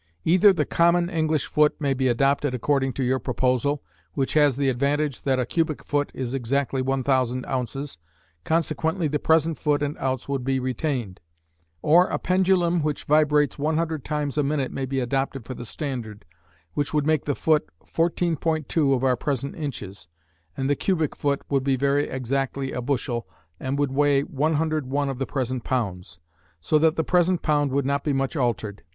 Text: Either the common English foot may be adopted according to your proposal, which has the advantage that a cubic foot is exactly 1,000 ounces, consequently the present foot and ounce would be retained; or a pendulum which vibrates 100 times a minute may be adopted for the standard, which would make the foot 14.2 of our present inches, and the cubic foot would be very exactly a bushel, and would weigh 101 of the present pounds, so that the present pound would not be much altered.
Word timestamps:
Either 0.25 0.51
the 0.51 0.65
common 0.65 1.11
English 1.11 1.45
foot 1.45 1.79
may 1.79 1.93
be 1.93 2.07
adopted 2.07 2.55
according 2.55 2.91
to 2.91 3.03
your 3.03 3.19
proposal, 3.19 3.83
which 4.15 4.33
has 4.33 4.55
the 4.57 4.67
advantage 4.67 5.21
that 5.21 5.37
a 5.37 5.45
cubic 5.45 5.83
foot 5.85 6.09
is 6.15 6.33
exactly 6.33 6.81
1,000 6.81 7.45
ounces, 7.45 7.99
consequently 8.43 9.07
the 9.07 9.19
present 9.19 9.59
foot 9.59 9.83
and 9.83 9.95
ounce 9.99 10.27
would 10.27 10.43
be 10.43 10.59
retained; 10.59 11.19
or 11.83 12.07
a 12.07 12.17
pendulum 12.17 12.81
which 12.81 13.03
vibrates 13.03 13.59
100 13.59 14.03
times 14.03 14.39
a 14.39 14.43
minute 14.43 14.71
may 14.71 14.87
be 14.87 14.99
adopted 14.99 15.45
for 15.45 15.53
the 15.53 15.65
standard, 15.65 16.25
which 16.73 16.95
would 16.95 17.05
make 17.05 17.25
the 17.25 17.35
foot 17.35 17.69
14.2 17.85 18.95
of 18.95 19.03
our 19.03 19.15
present 19.15 19.55
inches, 19.55 20.07
and 20.57 20.67
the 20.67 20.75
cubic 20.75 21.15
foot 21.15 21.43
would 21.47 21.63
be 21.63 21.75
very 21.75 22.09
exactly 22.09 22.71
a 22.71 22.81
bushel, 22.81 23.27
and 23.59 23.77
would 23.77 23.91
weigh 23.91 24.21
101 24.23 25.09
of 25.09 25.19
the 25.19 25.27
present 25.27 25.63
pounds, 25.63 26.19
so 26.59 26.79
that 26.79 26.95
the 26.95 27.03
present 27.03 27.43
pound 27.43 27.71
would 27.71 27.85
not 27.85 28.03
be 28.03 28.13
much 28.13 28.35
altered. 28.35 28.81